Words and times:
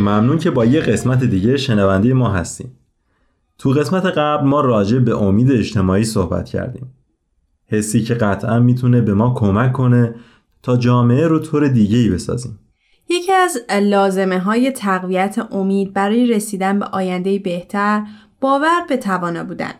ممنون 0.00 0.38
که 0.38 0.50
با 0.50 0.64
یه 0.64 0.80
قسمت 0.80 1.24
دیگه 1.24 1.56
شنونده 1.56 2.14
ما 2.14 2.28
هستیم. 2.28 2.76
تو 3.58 3.70
قسمت 3.70 4.06
قبل 4.06 4.46
ما 4.46 4.60
راجع 4.60 4.98
به 4.98 5.22
امید 5.22 5.52
اجتماعی 5.52 6.04
صحبت 6.04 6.48
کردیم. 6.48 6.94
حسی 7.66 8.02
که 8.02 8.14
قطعا 8.14 8.58
می‌تونه 8.58 9.00
به 9.00 9.14
ما 9.14 9.34
کمک 9.34 9.72
کنه 9.72 10.14
تا 10.62 10.76
جامعه 10.76 11.26
رو 11.26 11.38
طور 11.38 11.68
دیگه 11.68 11.98
ای 11.98 12.10
بسازیم. 12.10 12.58
یکی 13.10 13.32
از 13.32 13.58
لازمه 13.82 14.38
های 14.38 14.70
تقویت 14.70 15.38
امید 15.50 15.92
برای 15.92 16.26
رسیدن 16.26 16.78
به 16.78 16.84
آینده 16.84 17.38
بهتر 17.38 18.02
باور 18.40 18.80
به 18.88 18.96
توانا 18.96 19.44
بودن. 19.44 19.72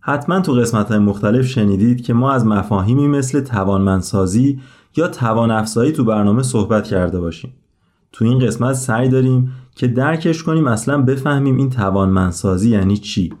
حتما 0.00 0.40
تو 0.40 0.52
قسمت 0.52 0.88
های 0.88 0.98
مختلف 0.98 1.46
شنیدید 1.46 2.04
که 2.04 2.12
ما 2.14 2.32
از 2.32 2.46
مفاهیمی 2.46 3.08
مثل 3.08 3.40
توانمندسازی 3.40 4.60
یا 4.96 5.08
توان 5.08 5.50
افزایی 5.50 5.92
تو 5.92 6.04
برنامه 6.04 6.42
صحبت 6.42 6.84
کرده 6.84 7.20
باشیم. 7.20 7.52
تو 8.18 8.24
این 8.24 8.38
قسمت 8.38 8.74
سعی 8.74 9.08
داریم 9.08 9.52
که 9.74 9.86
درکش 9.86 10.42
کنیم 10.42 10.66
اصلا 10.66 11.02
بفهمیم 11.02 11.56
این 11.56 11.70
توانمندسازی 11.70 12.70
یعنی 12.70 12.96
چی 12.96 13.34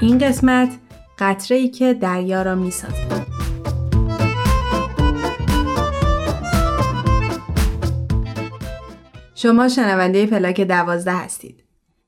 این 0.00 0.18
قسمت 0.18 0.78
قطره 1.18 1.56
ای 1.56 1.68
که 1.68 1.94
دریا 1.94 2.42
را 2.42 2.54
می 2.54 2.70
سازد. 2.70 3.26
شما 9.34 9.68
شنونده 9.68 10.26
پلاک 10.26 10.60
دوازده 10.60 11.16
هستید. 11.16 11.64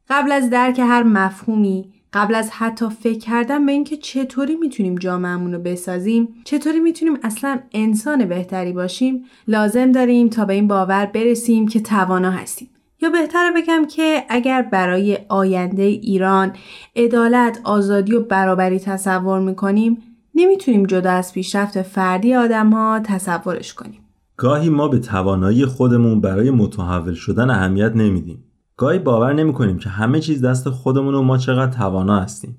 قبل 0.09 0.33
از 0.33 0.51
درک 0.51 0.79
هر 0.79 1.03
مفهومی 1.03 1.96
قبل 2.12 2.35
از 2.35 2.51
حتی 2.51 2.89
فکر 2.89 3.19
کردن 3.19 3.67
به 3.67 3.73
اینکه 3.73 3.97
چطوری 3.97 4.57
می‌تونیم 4.57 4.95
جامعهمون 4.95 5.53
رو 5.53 5.59
بسازیم 5.59 6.29
چطوری 6.45 6.81
می‌تونیم 6.81 7.19
اصلا 7.23 7.59
انسان 7.73 8.25
بهتری 8.25 8.73
باشیم 8.73 9.25
لازم 9.49 9.93
داریم 9.93 10.29
تا 10.29 10.45
به 10.45 10.53
این 10.53 10.69
باور 10.69 11.07
برسیم 11.07 11.69
که 11.69 11.81
توانا 11.81 12.31
هستیم. 12.31 12.69
یا 13.03 13.11
بهتر 13.11 13.53
بگم 13.56 13.87
که 13.91 14.25
اگر 14.28 14.62
برای 14.62 15.19
آینده 15.28 15.83
ایران 15.83 16.53
عدالت 16.97 17.61
آزادی 17.65 18.15
و 18.15 18.21
برابری 18.21 18.78
تصور 18.78 19.41
می‌کنیم 19.41 20.03
نمی‌تونیم 20.34 20.87
جدا 20.87 21.11
از 21.11 21.33
پیشرفت 21.33 21.83
فردی 21.83 22.34
آدم 22.34 22.71
ها 22.71 23.00
تصورش 23.05 23.75
کنیم. 23.75 24.00
گاهی 24.37 24.69
ما 24.69 24.88
به 24.88 24.99
توانایی 24.99 25.67
خودمون 25.67 26.21
برای 26.21 26.50
متحول 26.50 27.15
شدن 27.15 27.50
اهمیت 27.50 27.93
نمیدیم. 27.94 28.44
گاهی 28.78 28.98
باور 28.98 29.32
نمی 29.32 29.53
کنیم 29.53 29.78
که 29.78 29.88
همه 29.88 30.20
چیز 30.20 30.44
دست 30.44 30.70
خودمون 30.70 31.14
و 31.14 31.22
ما 31.22 31.38
چقدر 31.38 31.72
توانا 31.72 32.20
هستیم. 32.20 32.59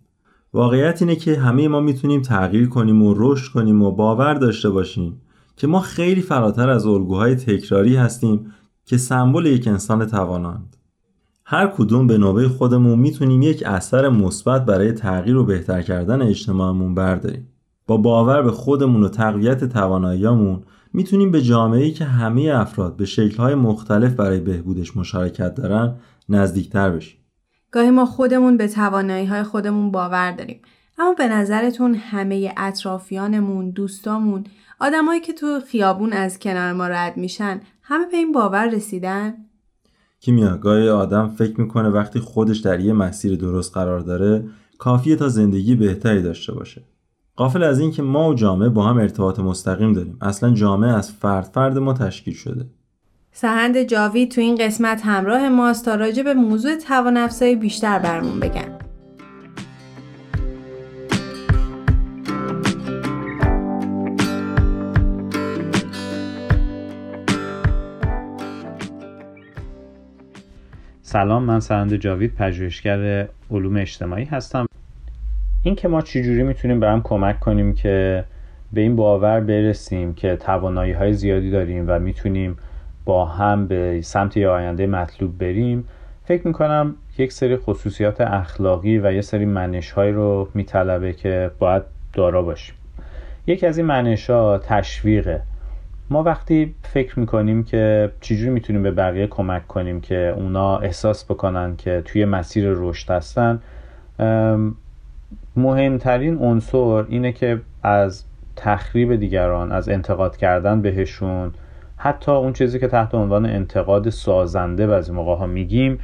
واقعیت 0.54 1.02
اینه 1.02 1.16
که 1.16 1.40
همه 1.40 1.68
ما 1.68 1.80
می‌تونیم 1.80 2.22
تغییر 2.22 2.70
کنیم 2.70 3.04
و 3.04 3.14
رشد 3.18 3.52
کنیم 3.52 3.82
و 3.82 3.92
باور 3.92 4.34
داشته 4.34 4.70
باشیم 4.70 5.22
که 5.58 5.68
ما 5.68 5.80
خیلی 5.80 6.22
فراتر 6.22 6.70
از 6.70 6.86
الگوهای 6.86 7.36
تکراری 7.36 7.96
هستیم 7.96 8.54
که 8.86 8.98
سمبل 8.98 9.46
یک 9.46 9.68
انسان 9.68 10.06
تواناند. 10.06 10.78
هر 11.46 11.68
کدوم 11.68 12.08
به 12.08 12.18
نوبه 12.18 12.50
خودمون 12.50 13.00
می‌تونیم 13.00 13.42
یک 13.42 13.64
اثر 13.66 14.10
مثبت 14.10 14.66
برای 14.66 14.92
تغییر 14.92 15.38
و 15.38 15.46
بهتر 15.46 15.82
کردن 15.82 16.22
اجتماعمون 16.22 16.96
برداریم. 16.96 17.48
با 17.88 17.98
باور 17.98 18.42
به 18.42 18.52
خودمون 18.52 19.04
و 19.04 19.10
تقویت 19.10 19.64
تواناییامون 19.64 20.64
می‌تونیم 20.94 21.32
به 21.32 21.42
جامعه‌ای 21.42 21.92
که 21.92 22.06
همه 22.06 22.52
افراد 22.56 22.96
به 22.96 23.06
شکل‌های 23.06 23.56
مختلف 23.56 24.14
برای 24.14 24.40
بهبودش 24.40 24.98
مشارکت 24.98 25.56
دارن 25.56 25.96
نزدیکتر 26.30 26.90
بشیم. 26.90 27.18
گاهی 27.72 27.90
ما 27.90 28.06
خودمون 28.06 28.58
به 28.58 28.68
توانایی 28.68 29.44
خودمون 29.44 29.92
باور 29.92 30.32
داریم. 30.32 30.62
اما 30.98 31.14
به 31.14 31.28
نظرتون 31.28 31.96
همه 31.96 32.54
اطرافیانمون، 32.58 33.70
دوستامون، 33.70 34.44
آدمایی 34.80 35.22
که 35.22 35.34
تو 35.34 35.60
خیابون 35.60 36.14
از 36.14 36.40
کنار 36.40 36.74
ما 36.74 36.88
رد 36.88 37.18
میشن، 37.18 37.62
همه 37.82 38.06
به 38.06 38.18
این 38.18 38.32
باور 38.32 38.70
رسیدن؟ 38.70 39.34
کیمیا 40.20 40.58
گاهی 40.58 40.90
آدم 40.90 41.28
فکر 41.28 41.62
می‌کنه 41.62 41.90
وقتی 41.90 42.20
خودش 42.20 42.58
در 42.58 42.80
یه 42.80 42.94
مسیر 42.94 43.36
درست 43.36 43.74
قرار 43.74 44.00
داره، 44.00 44.50
کافیه 44.78 45.16
تا 45.16 45.30
زندگی 45.30 45.76
بهتری 45.76 46.22
داشته 46.22 46.54
باشه. 46.54 46.84
قافل 47.38 47.64
از 47.64 47.80
این 47.80 47.92
که 47.92 48.02
ما 48.02 48.30
و 48.30 48.34
جامعه 48.34 48.70
با 48.70 48.84
هم 48.84 48.98
ارتباط 48.98 49.40
مستقیم 49.40 49.94
داریم. 49.94 50.18
اصلا 50.22 50.54
جامعه 50.54 50.94
از 50.94 51.12
فرد 51.12 51.44
فرد 51.44 51.78
ما 51.78 51.94
تشکیل 51.94 52.34
شده. 52.34 52.66
سهند 53.32 53.84
جاوید 53.84 54.32
تو 54.32 54.42
این 54.42 54.56
قسمت 54.56 55.02
همراه 55.06 55.50
ماست 55.50 55.86
تا 55.86 55.96
راجع 55.96 56.24
به 56.24 56.34
موضوع 56.34 56.76
توان 56.76 57.28
بیشتر 57.60 58.00
برمون 58.00 58.40
بگن. 58.40 58.78
سلام 71.02 71.44
من 71.44 71.60
سهند 71.60 71.96
جاوید 71.96 72.36
پژوهشگر 72.36 73.30
علوم 73.52 73.78
اجتماعی 73.78 74.26
هستم. 74.26 74.66
این 75.68 75.76
که 75.76 75.88
ما 75.88 76.02
چجوری 76.02 76.44
می‌تونیم 76.44 76.80
به 76.80 76.88
هم 76.88 77.02
کمک 77.04 77.40
کنیم 77.40 77.74
که 77.74 78.24
به 78.74 78.82
این 78.82 78.96
باور 78.96 79.40
برسیم 79.40 80.14
که 80.14 80.36
توانایی 80.36 80.92
های 80.92 81.14
زیادی 81.14 81.52
داریم 81.52 81.86
و 81.88 82.00
می‌تونیم 82.00 82.58
با 83.06 83.26
هم 83.26 83.68
به 83.68 84.02
سمت 84.02 84.38
یه 84.38 84.48
آینده 84.48 84.88
مطلوب 84.88 85.38
بریم 85.38 85.88
فکر 86.24 86.48
می‌کنم 86.48 86.96
یک 87.18 87.34
سری 87.34 87.58
خصوصیات 87.58 88.22
اخلاقی 88.22 89.00
و 89.00 89.14
یه 89.14 89.22
سری 89.22 89.46
منش 89.46 89.92
های 89.92 90.12
رو 90.12 90.50
میطلبه 90.54 91.14
که 91.14 91.52
باید 91.60 91.84
دارا 92.14 92.42
باشیم. 92.42 92.76
یکی 93.48 93.66
از 93.68 93.78
این 93.78 93.88
منش 93.88 94.30
ها 94.30 94.58
تشویقه. 94.58 95.42
ما 96.10 96.24
وقتی 96.24 96.76
فکر 96.84 97.20
می‌کنیم 97.20 97.64
که 97.64 98.12
چجوری 98.22 98.50
می‌تونیم 98.50 98.84
به 98.84 98.92
بقیه 98.92 99.28
کمک 99.28 99.68
کنیم 99.68 100.02
که 100.02 100.34
اونا 100.38 100.78
احساس 100.78 101.26
بکنن 101.26 101.76
که 101.76 102.02
توی 102.06 102.26
مسیر 102.26 102.66
رشد 102.68 103.12
هستن 103.12 103.60
مهمترین 105.58 106.38
عنصر 106.38 107.06
اینه 107.10 107.32
که 107.32 107.62
از 107.84 108.24
تخریب 108.56 109.16
دیگران 109.16 109.72
از 109.72 109.90
انتقاد 109.90 110.38
کردن 110.38 110.82
بهشون 110.82 111.52
حتی 111.98 112.32
اون 112.32 112.54
چیزی 112.54 112.80
که 112.80 112.88
تحت 112.88 113.16
عنوان 113.16 113.46
انتقاد 113.46 114.10
سازنده 114.10 114.88
بعضی 114.88 115.12
موقع 115.12 115.36
ها 115.36 115.46
میگیم 115.46 116.00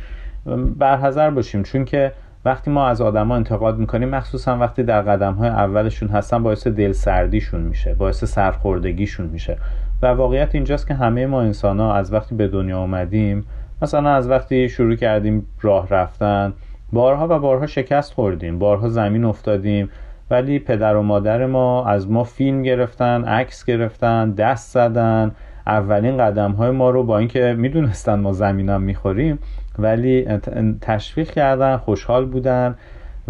برحضر 0.78 1.30
باشیم. 1.30 1.64
چون 1.64 1.86
که 1.86 2.12
وقتی 2.46 2.72
ما 2.72 2.88
از 2.88 3.02
آدما 3.02 3.36
انتقاد 3.36 3.78
می‌کنیم 3.78 4.10
مخصوصا 4.10 4.58
وقتی 4.58 4.84
در 4.84 5.02
قدم 5.02 5.34
های 5.34 5.50
اولشون 5.50 6.10
هستن 6.10 6.44
باعث 6.44 6.68
دلسردیشون 6.68 7.62
میشه 7.62 7.94
باعث 7.94 8.24
سرخوردگیشون 8.24 9.26
میشه. 9.26 9.58
و 10.02 10.08
واقعیت 10.08 10.56
اینجاست 10.56 10.88
که 10.88 10.94
همه 10.94 11.26
ما 11.26 11.42
انسان 11.42 11.80
ها 11.80 11.96
از 11.96 12.14
وقتی 12.14 12.36
به 12.36 12.48
دنیا 12.48 12.80
آمدیم 12.80 13.46
مثلا 13.82 14.10
از 14.10 14.30
وقتی 14.30 14.70
شروع 14.70 14.96
کردیم 14.96 15.48
راه 15.62 15.88
رفتن 15.90 16.54
بارها 16.94 17.28
و 17.30 17.40
بارها 17.40 17.68
شکست 17.68 18.14
خوردیم 18.14 18.60
بارها 18.60 18.90
زمین 18.90 19.24
افتادیم 19.24 19.90
ولی 20.32 20.60
پدر 20.60 20.96
و 20.96 21.02
مادر 21.02 21.46
ما 21.46 21.86
از 21.86 22.12
ما 22.12 22.24
فیلم 22.24 22.64
گرفتن 22.64 23.24
عکس 23.24 23.66
گرفتن 23.66 24.32
دست 24.32 24.74
زدن. 24.74 25.32
اولین 25.68 26.18
قدم 26.18 26.52
های 26.52 26.72
ما 26.72 26.90
رو 26.90 27.04
با 27.04 27.18
اینکه 27.18 27.56
می‌دونستن 27.58 28.20
ما 28.20 28.34
زمینم 28.34 28.82
می‌خوریم 28.82 29.40
ولی 29.80 30.28
تشویق 30.82 31.32
کردن 31.32 31.78
خوشحال 31.78 32.26
بودن 32.26 32.76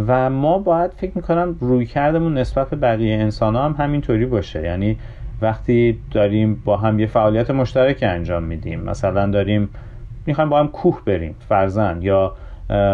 و 0.07 0.29
ما 0.29 0.57
باید 0.57 0.91
فکر 0.91 1.11
می‌کنم 1.15 1.55
روی 1.59 1.85
کردمون 1.85 2.37
نسبت 2.37 2.69
به 2.69 2.75
بقیه 2.75 3.15
انسان 3.15 3.55
ها 3.55 3.65
هم 3.65 3.75
همینطوری 3.77 4.25
باشه. 4.25 4.63
یعنی 4.63 4.97
وقتی 5.41 5.99
داریم 6.11 6.61
با 6.65 6.77
هم 6.77 6.99
یه 6.99 7.07
فعالیت 7.07 7.51
مشترک 7.51 7.99
انجام 8.01 8.43
میدیم 8.43 8.81
مثلا 8.81 9.31
داریم 9.31 9.69
می‌خوایم 10.25 10.49
با 10.49 10.59
هم 10.59 10.67
کوه 10.67 11.01
بریم 11.05 11.35
فرزن 11.49 11.97
یا 12.01 12.33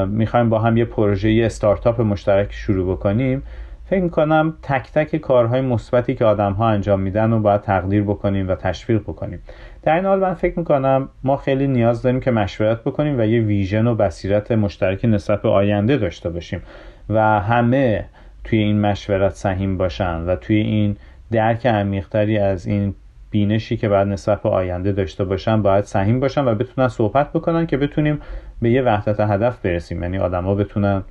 می‌خوایم 0.07 0.49
با 0.49 0.59
هم 0.59 0.77
یه 0.77 0.85
پروژه 0.85 1.31
یه 1.31 1.45
استارتاپ 1.45 2.01
مشترک 2.01 2.53
شروع 2.53 2.95
بکنیم. 2.95 3.43
فکر 3.85 4.01
می‌کنم 4.01 4.53
تک 4.61 4.91
تک 4.91 5.15
کارهای 5.15 5.61
مثبتی 5.61 6.15
که 6.15 6.25
آدم 6.25 6.53
ها 6.53 6.69
انجام 6.69 6.99
میدن 6.99 7.31
رو 7.31 7.39
باید 7.39 7.61
تقدیر 7.61 8.03
بکنیم 8.03 8.49
و 8.49 8.55
تشویق 8.55 9.01
بکنیم. 9.01 9.39
در 9.83 9.95
این 9.95 10.05
حال 10.05 10.19
من 10.19 10.33
فکر 10.33 10.59
می‌کنم 10.59 11.09
ما 11.23 11.37
خیلی 11.37 11.67
نیاز 11.67 12.01
داریم 12.01 12.19
که 12.19 12.31
مشورت 12.31 12.83
بکنیم 12.83 13.19
و 13.19 13.25
یه 13.25 13.41
ویژن 13.41 13.87
و 13.87 13.95
بصیرت 13.95 14.51
مشترک 14.51 15.05
نسبت 15.05 15.41
به 15.41 15.49
آینده 15.49 15.97
داشته 15.97 16.29
باشیم 16.29 16.61
و 17.09 17.39
همه 17.39 18.05
توی 18.43 18.59
این 18.59 18.81
مشورت 18.81 19.33
سهیم 19.33 19.77
باشن 19.77 20.21
و 20.25 20.35
توی 20.35 20.55
این 20.55 20.97
درک 21.31 21.65
عمیقتری 21.65 22.37
از 22.37 22.67
این 22.67 22.95
بینشی 23.31 23.77
که 23.77 23.89
بعد 23.89 24.07
نسبت 24.07 24.41
به 24.41 24.49
آینده 24.49 24.91
داشته 24.91 25.23
باشن 25.23 25.61
باید 25.61 25.83
سهیم 25.83 26.19
باشن 26.19 26.47
و 26.47 26.55
بتونن 26.55 26.87
صحبت 26.87 27.33
بکنن 27.33 27.65
که 27.65 27.77
بتونیم 27.77 28.19
به 28.61 28.69
یه 28.69 28.81
وحدت 28.81 29.19
هدف 29.19 29.61
برسیم. 29.61 30.03
یعنی 30.03 30.17
آدما 30.17 30.55
بتونن 30.55 31.03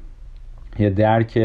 یه 0.78 0.90
درک 0.90 1.38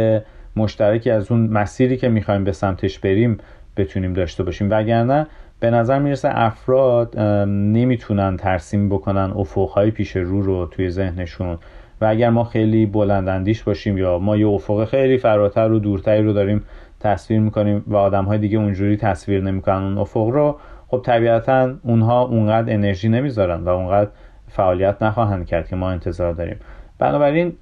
مشترکی 0.55 1.09
از 1.09 1.31
اون 1.31 1.47
مسیری 1.47 1.97
که 1.97 2.09
می‌خوایم 2.09 2.43
به 2.43 2.51
سمتش 2.51 2.99
بریم 2.99 3.37
بتونیم 3.77 4.13
داشته 4.13 4.43
باشیم. 4.43 4.67
وگرنه 4.71 5.27
به 5.59 5.69
نظر 5.69 5.99
می‌رسه 5.99 6.29
افراد 6.31 7.19
نمی‌تونن 7.49 8.37
ترسیم 8.37 8.89
بکنن 8.89 9.31
افقهای 9.35 9.91
پیش 9.91 10.15
رو 10.15 10.41
رو 10.41 10.65
توی 10.65 10.89
ذهنشون. 10.89 11.57
و 12.01 12.05
اگر 12.05 12.29
ما 12.29 12.43
خیلی 12.43 12.85
بلندندیش 12.85 13.63
باشیم 13.63 13.97
یا 13.97 14.19
ما 14.19 14.37
یه 14.37 14.47
افق 14.47 14.85
خیلی 14.85 15.17
فراتر 15.17 15.71
و 15.71 15.79
دورتری 15.79 16.23
رو 16.23 16.33
داریم 16.33 16.63
تصویر 16.99 17.39
می‌کنیم 17.39 17.83
و 17.87 17.95
آدم 17.95 18.25
های 18.25 18.37
دیگه 18.37 18.57
اونجوری 18.57 18.97
تصویر 18.97 19.41
نمی‌کنن 19.41 19.83
اون 19.83 19.97
افق 19.97 20.27
رو 20.27 20.59
خب 20.87 21.01
طبیعتا 21.05 21.75
اونها 21.83 22.21
اونقدر 22.21 22.73
انرژی 22.73 23.09
نمی‌ذارن 23.09 23.63
و 23.63 23.69
اونقدر 23.69 24.09
فعالیت 24.55 25.03
نخواهند 25.03 25.45
کرد 25.45 25.67
که 25.67 25.75
ما 25.75 25.89
انتظار 25.89 26.33
داریم. 26.33 26.55
بنابراین 26.99 27.53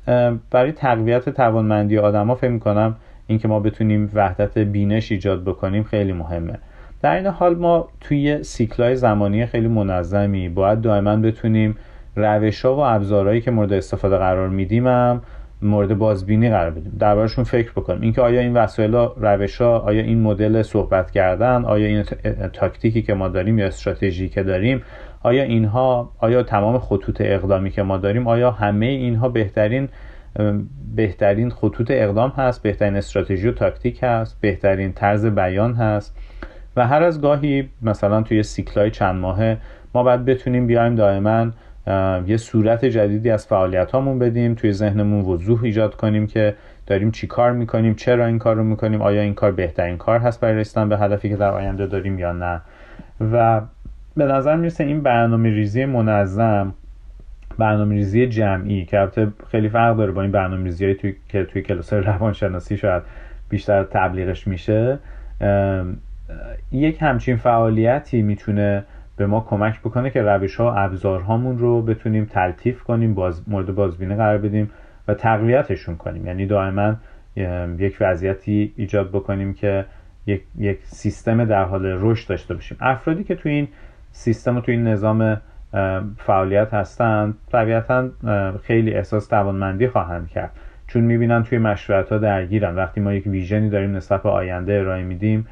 برای 0.51 0.71
تقویت 0.71 1.29
توانمندی 1.29 1.97
آدم 1.97 2.27
ها 2.27 2.35
فکر 2.35 2.51
می‌کنم 2.51 2.95
اینکه 3.27 3.47
ما 3.47 3.59
بتونیم 3.59 4.11
وحدت 4.13 4.57
بینش 4.57 5.11
ایجاد 5.11 5.43
بکنیم 5.43 5.83
خیلی 5.83 6.13
مهمه. 6.13 6.53
در 7.01 7.15
این 7.15 7.27
حال 7.27 7.55
ما 7.55 7.87
توی 8.01 8.43
سیکلای 8.43 8.95
زمانی 8.95 9.45
خیلی 9.45 9.67
منظمی 9.67 10.49
باید 10.49 10.81
دائما 10.81 11.15
بتونیم 11.15 11.77
روش 12.15 12.65
ها 12.65 12.75
و 12.75 12.79
ابزارهایی 12.79 13.41
که 13.41 13.51
مورد 13.51 13.73
استفاده 13.73 14.17
قرار 14.17 14.49
میدیم 14.49 14.87
هم 14.87 15.21
مورد 15.61 15.97
بازبینی 15.97 16.49
قرار 16.49 16.71
بدیم. 16.71 16.97
دربارشون 16.99 17.43
فکر 17.43 17.71
بکنیم. 17.71 18.01
اینکه 18.01 18.21
آیا 18.21 18.41
این 18.41 18.53
وسایل 18.53 18.95
روش 19.17 19.61
ها 19.61 19.79
آیا 19.79 20.01
این 20.01 20.21
مدل 20.21 20.61
صحبت 20.61 21.11
کردن 21.11 21.65
آیا 21.65 21.87
این 21.87 22.03
تاکتیکی 22.53 23.01
که 23.01 23.13
ما 23.13 23.27
داریم 23.27 23.59
یا 23.59 23.67
استراتژی 23.67 24.29
که 24.29 24.43
داریم 24.43 24.81
آیا 25.23 25.43
اینها 25.43 26.11
آیا 26.19 26.43
تمام 26.43 26.79
خطوط 26.79 27.17
اقدامی 27.19 27.71
که 27.71 27.83
ما 27.83 27.97
داریم 27.97 28.27
آیا 28.27 28.51
همه 28.51 28.85
اینها 28.85 29.29
بهترین 29.29 29.89
بهترین 30.95 31.49
خطوط 31.49 31.87
اقدام 31.91 32.29
هست 32.29 32.63
بهترین 32.63 32.95
استراتژی 32.95 33.47
و 33.47 33.51
تاکتیک 33.51 33.99
هست 34.03 34.37
بهترین 34.41 34.93
طرز 34.93 35.25
بیان 35.25 35.73
هست؟ 35.73 36.17
و 36.75 36.87
هر 36.87 37.03
از 37.03 37.21
گاهی 37.21 37.69
مثلا 37.81 38.21
توی 38.21 38.43
سیکلای 38.43 38.91
چند 38.91 39.15
ماهه 39.15 39.57
ما 39.95 40.03
باید 40.03 40.25
بتونیم 40.25 40.67
بیایم 40.67 40.95
دائما 40.95 41.51
یه 42.27 42.37
صورت 42.37 42.85
جدیدی 42.85 43.29
از 43.29 43.47
فعالیت 43.47 43.91
هامون 43.91 44.19
بدیم 44.19 44.55
توی 44.55 44.73
ذهنمون 44.73 45.25
وضوح 45.25 45.63
ایجاد 45.63 45.95
کنیم 45.95 46.27
که 46.27 46.55
داریم 46.87 47.11
چی 47.11 47.27
کار 47.27 47.51
می‌کنیم 47.51 47.95
چرا 47.95 48.25
این 48.25 48.39
کار 48.39 48.55
رو 48.55 48.63
می‌کنیم 48.63 49.01
آیا 49.01 49.21
این 49.21 49.33
کار 49.33 49.51
بهترین 49.51 49.97
کار 49.97 50.19
هست 50.19 50.39
برای 50.39 50.55
رسیدن 50.55 50.89
به 50.89 50.97
هدفی 50.97 51.29
که 51.29 51.35
در 51.35 51.51
آینده 51.51 51.87
داریم 51.87 52.19
یا 52.19 52.31
نه؟ 52.31 52.61
و 53.33 53.61
به 54.15 54.25
نظر 54.25 54.55
می‌رسه 54.55 54.83
این 54.83 55.01
برنامه 55.01 55.49
ریزی 55.49 55.85
منظم 55.85 56.73
برنامه 57.57 57.95
ریزی 57.95 58.27
جمعی 58.27 58.85
که 58.85 58.99
البته 58.99 59.27
خیلی 59.51 59.69
فرق 59.69 59.97
داره 59.97 60.11
با 60.11 60.21
این 60.21 60.31
برنامه 60.31 60.63
ریزی 60.63 60.93
توی... 60.93 61.15
که 61.29 61.43
توی 61.43 61.61
کلاس 61.61 61.93
روانشناسی 61.93 62.77
شاید 62.77 63.03
بیشتر 63.49 63.83
تبلیغش 63.83 64.47
میشه 64.47 64.99
یک 66.71 67.01
همچین 67.01 67.35
فعالیتی 67.35 68.21
می‌تونه 68.21 68.83
به 69.17 69.25
ما 69.25 69.45
کمک 69.49 69.79
بکنه 69.79 70.09
که 70.09 70.21
روش 70.21 70.55
ها 70.55 70.65
و 70.65 70.73
ابزارهامون 70.77 71.57
رو 71.57 71.81
بتونیم 71.81 72.25
تلطیف 72.25 72.83
کنیم 72.83 73.13
باز 73.13 73.49
مورد 73.49 73.75
بازبینی 73.75 74.15
قرار 74.15 74.37
بدیم 74.37 74.69
و 75.07 75.13
تقویتشون 75.13 75.95
کنیم. 75.95 76.27
یعنی 76.27 76.45
دائما 76.45 76.95
یک 77.77 77.97
وضعیتی 78.01 78.73
ایجاد 78.75 79.09
بکنیم 79.09 79.53
که 79.53 79.85
یک, 80.25 80.43
یک 80.57 80.79
سیستم 80.83 81.45
در 81.45 81.63
حال 81.63 81.85
رشد 81.85 82.29
داشته 82.29 82.53
باشیم. 82.53 82.77
افرادی 82.81 83.23
که 83.23 83.35
تو 83.35 83.49
این 83.49 83.67
سیستم 84.11 84.59
تو 84.59 84.71
این 84.71 84.87
نظام 84.87 85.41
فعالیت 86.17 86.73
هستند 86.73 87.33
طبیعتا 87.51 88.09
خیلی 88.63 88.93
احساس 88.93 89.27
توانمندی 89.27 89.87
خواهند 89.87 90.27
کرد. 90.27 90.51
چون 90.87 91.03
می‌بینن 91.03 91.43
توی 91.43 91.57
مشروعات 91.57 92.11
ها 92.11 92.17
درگیرن. 92.17 92.75
وقتی 92.75 93.01
ما 93.01 93.13
یک 93.13 93.27
ویژنی 93.27 93.69
داریم 93.69 93.95
نسبت 93.95 94.23
به 94.23 94.29
آینده 94.29 94.73
ارائه 94.73 95.03
میدیم 95.03 95.47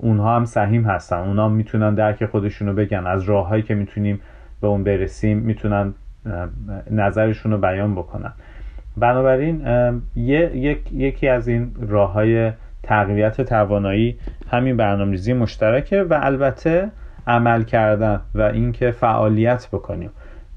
اونها 0.00 0.36
هم 0.36 0.44
سهیم 0.44 0.84
هستن. 0.84 1.16
اونها 1.16 1.48
می‌تونن 1.48 1.94
درک 1.94 2.26
خودشونو 2.26 2.74
بگن. 2.74 3.06
از 3.06 3.22
راههایی 3.22 3.62
که 3.62 3.74
می‌تونیم 3.74 4.20
به 4.60 4.66
اون 4.66 4.84
برسیم 4.84 5.38
می‌تونن 5.38 5.94
نظرشون 6.90 7.52
رو 7.52 7.58
بیان 7.58 7.94
بکنن. 7.94 8.32
بنابراین 8.96 9.62
یک، 10.16 10.92
یکی 10.92 11.28
از 11.28 11.48
این 11.48 11.74
راه 11.88 12.12
های 12.12 12.52
تقویت 12.84 13.40
توانایی 13.40 14.18
همین 14.50 14.76
برنامه‌ریزی 14.76 15.32
مشترکه 15.32 16.02
و 16.02 16.20
البته 16.22 16.90
عمل 17.26 17.62
کردن 17.62 18.20
و 18.34 18.42
اینکه 18.42 18.90
فعالیت 18.90 19.68
بکنیم. 19.72 20.10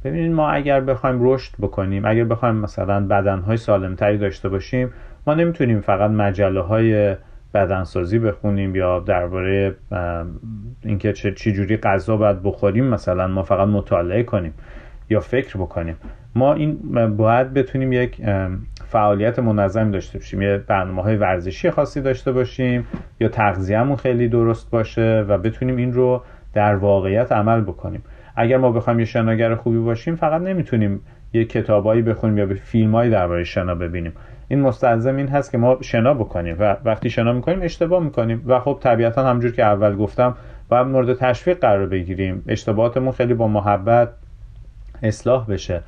ببینید 0.03 0.31
ما 0.31 0.49
اگر 0.49 0.81
بخوایم 0.81 1.17
رشد 1.21 1.51
بکنیم 1.59 2.05
اگر 2.05 2.23
بخوایم 2.23 2.55
مثلا 2.55 3.07
بدنهای 3.07 3.57
سالمتری 3.57 4.17
داشته 4.17 4.49
باشیم 4.49 4.89
ما 5.27 5.33
نمی‌تونیم 5.33 5.81
فقط 5.81 6.11
مجله 6.11 6.61
های 6.61 7.15
بدنسازی 7.53 8.19
بخونیم 8.19 8.75
یا 8.75 8.99
درباره 8.99 9.75
اینکه 10.83 11.13
چه 11.13 11.51
جوری 11.51 11.77
غذا 11.77 12.17
باید 12.17 12.43
بخوریم 12.43 12.85
مثلا 12.85 13.27
ما 13.27 13.43
فقط 13.43 13.67
مطالعه 13.67 14.23
کنیم 14.23 14.53
یا 15.09 15.19
فکر 15.19 15.57
بکنیم. 15.57 15.95
ما 16.35 16.53
این 16.53 16.77
باید 17.17 17.53
بتونیم 17.53 17.93
یک 17.93 18.21
فعالیت 18.85 19.39
منظم 19.39 19.91
داشته 19.91 20.17
باشیم. 20.17 20.41
یه 20.41 20.57
برنامه 20.57 21.01
های 21.01 21.15
ورزشی 21.15 21.69
خاصی 21.69 22.01
داشته 22.01 22.31
باشیم 22.31 22.87
یا 23.19 23.27
تغذیهمون 23.27 23.95
خیلی 23.95 24.27
درست 24.27 24.71
باشه 24.71 25.25
و 25.27 25.37
بتونیم 25.37 25.75
این 25.75 25.93
رو 25.93 26.21
در 26.53 26.75
واقعیت 26.75 27.31
عمل 27.31 27.61
بکنیم. 27.61 28.03
اگر 28.35 28.57
ما 28.57 28.71
بخوایم 28.71 28.99
یه 28.99 29.05
شناگر 29.05 29.55
خوبی 29.55 29.77
باشیم 29.77 30.15
فقط 30.15 30.41
نمی‌تونیم 30.41 31.01
یه 31.33 31.45
کتابایی 31.45 32.01
بخونیم 32.01 32.37
یا 32.37 32.45
به 32.45 32.55
فیلمایی 32.55 33.11
درباره 33.11 33.43
شنا 33.43 33.75
ببینیم. 33.75 34.13
این 34.47 34.61
مستلزم 34.61 35.15
این 35.15 35.27
هست 35.27 35.51
که 35.51 35.57
ما 35.57 35.77
شنا 35.81 36.13
بکنیم 36.13 36.55
و 36.59 36.75
وقتی 36.85 37.09
شنا 37.09 37.33
می‌کنیم 37.33 37.61
اشتباه 37.61 38.03
می‌کنیم. 38.03 38.43
و 38.47 38.59
خب 38.59 38.77
طبیعتا 38.81 39.29
همجور 39.29 39.51
که 39.51 39.63
اول 39.63 39.95
گفتم 39.95 40.35
باید 40.69 40.87
مورد 40.87 41.13
تشویق 41.13 41.59
قرار 41.59 41.85
بگیریم. 41.85 42.43
اشتباهاتمون 42.47 43.11
خیلی 43.11 43.33
با 43.33 43.47
محبت 43.47 44.09
اصلاح 45.03 45.45
بشه. 45.45 45.81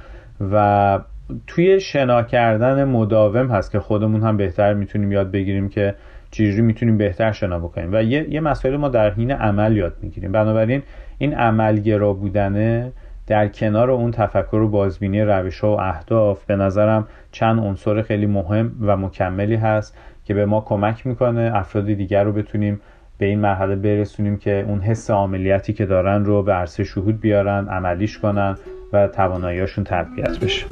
و 0.52 1.00
توی 1.48 1.80
شنا 1.80 2.24
کردن 2.24 2.84
مداوم 2.84 3.48
هست 3.48 3.72
که 3.72 3.80
خودمون 3.80 4.24
هم 4.24 4.38
بهتر 4.38 4.74
می‌تونیم 4.74 5.12
یاد 5.12 5.32
بگیریم 5.32 5.70
که 5.70 5.96
چجوری 6.32 6.62
می‌تونیم 6.62 6.98
بهتر 6.98 7.32
شنا 7.32 7.60
بکنیم. 7.60 7.94
و 7.94 8.04
یه, 8.04 8.30
یه 8.30 8.40
مسئله 8.40 8.78
ما 8.78 8.90
در 8.90 9.14
حین 9.14 9.32
عمل 9.32 9.78
یاد 9.78 9.94
می‌گیریم. 10.02 10.32
بنابراین 10.32 10.82
این 11.18 11.34
عملگرا 11.34 12.14
بودنه 12.14 12.92
در 13.28 13.48
کنار 13.48 13.92
اون 13.92 14.12
تفکر 14.12 14.56
و 14.56 14.68
بازبینی 14.70 15.22
روش 15.22 15.60
ها 15.60 15.76
و 15.76 15.82
اهداف 15.82 16.46
به 16.46 16.56
نظرم 16.56 17.08
چند 17.32 17.60
عنصر 17.60 18.02
خیلی 18.02 18.26
مهم 18.26 18.72
و 18.82 18.98
مکملی 18.98 19.56
هست 19.56 19.98
که 20.26 20.34
به 20.34 20.46
ما 20.46 20.62
کمک 20.62 21.08
می‌کنه 21.08 21.52
افراد 21.54 21.86
دیگر 21.86 22.24
رو 22.24 22.32
بتونیم 22.32 22.82
به 23.18 23.26
این 23.26 23.40
مرحله 23.40 23.76
برسونیم 23.76 24.38
که 24.38 24.66
اون 24.68 24.80
حس 24.80 25.12
عاملیتی 25.12 25.74
که 25.74 25.86
دارن 25.86 26.26
رو 26.26 26.44
به 26.44 26.54
عرصه 26.54 26.84
شهود 26.84 27.22
بیارن 27.22 27.68
عملیش 27.68 28.20
کنن. 28.20 28.58
و 28.94 29.08
تواناییاشون 29.08 29.84
تقویت 29.84 30.40
بشه. 30.40 30.66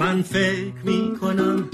من 0.00 0.22
فکر 0.22 0.72
می 0.84 1.16
کنم 1.20 1.64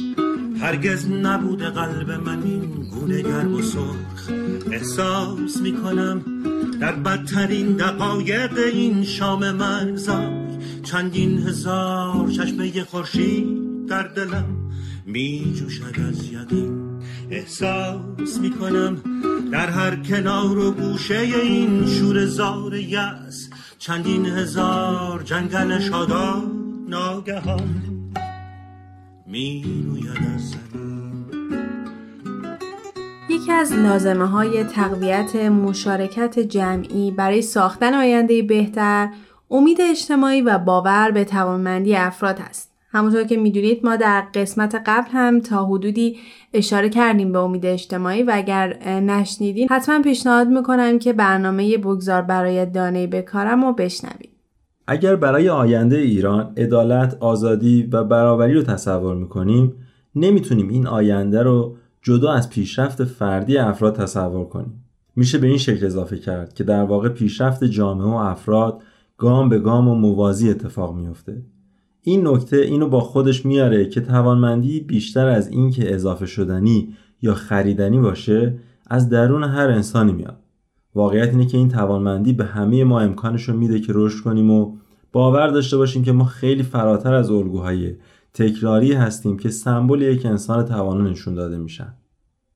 هرگز 0.61 1.11
نبوده 1.11 1.71
قلب 1.71 2.11
من 2.11 2.43
این 2.43 2.88
گونه 2.90 3.23
گرم 3.23 3.55
و 3.55 3.62
سرخ. 3.62 4.31
احساس 4.73 5.61
می 5.61 5.73
کنم 5.73 6.23
در 6.81 6.93
بدترین 6.93 7.76
دقایق 7.76 8.59
این 8.73 9.05
شام 9.05 9.50
مرزای 9.50 10.47
چندین 10.83 11.38
هزار 11.38 12.28
چشمه 12.31 12.85
خورشید 12.85 13.87
در 13.87 14.02
دلم 14.02 14.45
می 15.07 15.55
جوشد 15.57 16.00
از 16.09 16.33
یقین. 16.33 16.96
احساس 17.30 18.38
می 18.40 18.50
کنم 18.50 19.02
در 19.52 19.71
هر 19.71 19.97
کنار 19.97 20.59
و 20.59 20.73
گوشه 20.73 21.18
این 21.18 21.87
شور 21.87 22.26
زار 22.26 22.75
یس 22.75 23.50
چندین 23.78 24.26
هزار 24.26 25.23
جنگل 25.23 25.78
شادا 25.78 26.42
ناگهان 26.88 27.83
می 29.26 29.64
از 30.35 30.54
یکی 33.28 33.52
از 33.52 33.73
لازمه 33.73 34.26
های 34.26 34.64
تقویت 34.64 35.37
مشارکت 35.37 36.38
جمعی 36.38 37.11
برای 37.11 37.42
ساختن 37.42 37.95
آینده 37.95 38.42
بهتر 38.42 39.09
امید 39.50 39.80
اجتماعی 39.80 40.42
و 40.42 40.59
باور 40.59 41.11
به 41.11 41.25
توانمندی 41.25 41.97
افراد 41.97 42.40
است. 42.40 42.75
همونطور 42.97 43.25
که 43.25 43.37
می‌دونید 43.37 43.87
ما 43.87 43.97
در 43.97 44.25
قسمت 44.35 44.83
قبل 44.87 45.09
هم 45.11 45.41
تا 45.41 45.67
حدودی 45.67 46.17
اشاره 46.53 46.88
کردیم 46.88 47.33
به 47.33 47.38
امید 47.38 47.67
اجتماعی 47.67 48.23
و 48.23 48.31
اگر 48.35 48.79
نشنیدین 49.00 49.69
حتما 49.71 50.03
پیشنهاد 50.03 50.49
می‌کنم 50.49 50.99
که 50.99 51.12
برنامه 51.12 51.79
بگذار 51.79 52.23
برای 52.23 52.67
دانه 52.67 53.07
بکارم 53.07 53.65
رو 53.65 53.73
بشنوید. 53.73 54.31
اگر 54.87 55.17
برای 55.17 55.49
آینده 55.49 55.97
ایران 55.97 56.53
عدالت، 56.57 57.17
آزادی 57.21 57.88
و 57.93 58.05
برابری 58.05 58.55
رو 58.55 58.62
تصور 58.62 59.17
می‌کنیم 59.17 59.73
نمی‌تونیم 60.15 60.69
این 60.69 60.87
آینده 60.87 61.43
رو 61.43 61.76
جدا 62.03 62.33
از 62.33 62.50
پیشرفت 62.50 63.05
فردی 63.05 63.59
افراد 63.59 63.97
تصور 63.97 64.45
کنیم. 64.45 64.85
میشه 65.17 65.38
به 65.38 65.47
این 65.47 65.59
شکل 65.59 65.87
اضافه 65.87 66.19
کرد 66.19 66.55
که 66.55 66.65
در 66.65 66.83
واقع 66.83 67.09
پیشرفت 67.09 67.65
جامعه 67.65 68.07
و 68.07 68.15
افراد 68.15 68.83
گام 69.19 69.49
به 69.49 69.59
گام 69.59 69.88
و 69.88 69.95
موازی 69.95 70.50
اتفاق 70.50 70.95
میفته. 70.95 71.43
این 72.08 72.28
نکته 72.28 72.56
اینو 72.56 72.88
با 72.88 73.00
خودش 73.00 73.46
میاره 73.46 73.88
که 73.88 74.00
توانمندی 74.00 74.80
بیشتر 74.80 75.28
از 75.28 75.48
این 75.48 75.70
که 75.70 75.94
اضافه 75.94 76.26
شدنی 76.26 76.94
یا 77.22 77.34
خریدنی 77.34 77.98
باشه 77.98 78.58
از 78.86 79.08
درون 79.08 79.44
هر 79.44 79.68
انسانی 79.70 80.12
میاد. 80.12 80.38
واقعیت 80.94 81.28
اینه 81.28 81.46
که 81.46 81.58
این 81.58 81.68
توانمندی 81.68 82.32
به 82.32 82.44
همه 82.44 82.84
ما 82.84 83.00
امکانش 83.00 83.42
رو 83.42 83.56
میده 83.56 83.80
که 83.80 83.92
رشد 83.94 84.25
کنیم 84.25 84.50
و 84.50 84.76
باور 85.12 85.48
داشته 85.48 85.76
باشیم 85.76 86.04
که 86.04 86.12
ما 86.12 86.25
خیلی 86.25 86.62
فراتر 86.62 87.14
از 87.14 87.30
الگوهای 87.30 87.94
تکراری 88.34 88.92
هستیم 88.92 89.36
که 89.36 89.50
سمبل 89.50 90.02
یک 90.02 90.26
انسان 90.26 90.64
توانا 90.64 91.10
نشون 91.10 91.34
داده 91.34 91.56
میشن 91.58 91.94